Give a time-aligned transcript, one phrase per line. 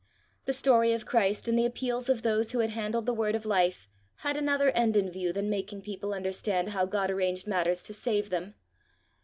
[0.45, 3.45] The story of Christ and the appeals of those who had handled the Word of
[3.45, 3.87] Life
[4.25, 8.31] had another end in view than making people understand how God arranged matters to save
[8.31, 8.55] them.